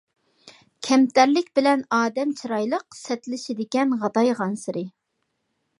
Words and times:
كەمتەرلىك 0.87 1.51
بىلەن 1.59 1.83
ئادەم 1.97 2.33
چىرايلىق، 2.41 2.99
سەتلىشىدىكەن 3.03 3.95
غادايغانسېرى. 4.05 4.87